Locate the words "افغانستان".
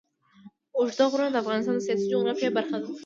1.43-1.75